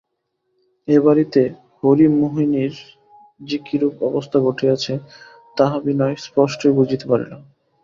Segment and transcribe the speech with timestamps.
[0.87, 1.41] এ বাড়িতে
[1.77, 2.73] হরিমোহিনীর
[3.41, 4.93] যে কিরূপ অবস্থা ঘটিয়াছে
[5.57, 7.31] তাহা বিনয় স্পষ্টই বুঝিতে পারিল।